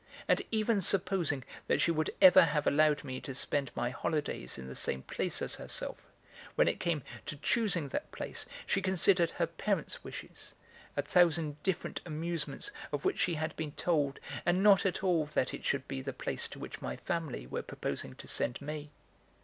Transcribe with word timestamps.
And 0.27 0.41
even 0.49 0.81
supposing 0.81 1.43
that 1.67 1.79
she 1.79 1.91
would 1.91 2.09
ever 2.23 2.43
have 2.45 2.65
allowed 2.65 3.03
me 3.03 3.21
to 3.21 3.35
spend 3.35 3.69
my 3.75 3.91
holidays 3.91 4.57
in 4.57 4.65
the 4.67 4.73
same 4.73 5.03
place 5.03 5.43
as 5.43 5.57
herself, 5.57 5.99
when 6.55 6.67
it 6.67 6.79
came 6.79 7.03
to 7.27 7.35
choosing 7.37 7.89
that 7.89 8.11
place 8.11 8.47
she 8.65 8.81
considered 8.81 9.29
her 9.29 9.45
parents' 9.45 10.03
wishes, 10.03 10.55
a 10.97 11.03
thousand 11.03 11.61
different 11.61 12.01
amusements 12.03 12.71
of 12.91 13.05
which 13.05 13.19
she 13.19 13.35
had 13.35 13.55
been 13.55 13.73
told, 13.73 14.19
and 14.43 14.63
not 14.63 14.87
at 14.87 15.03
all 15.03 15.27
that 15.27 15.53
it 15.53 15.63
should 15.63 15.87
be 15.87 16.01
the 16.01 16.13
place 16.13 16.47
to 16.47 16.57
which 16.57 16.81
my 16.81 16.95
family 16.97 17.45
were 17.45 17.61
proposing 17.61 18.15
to 18.15 18.27
send 18.27 18.59
me. 18.59 18.89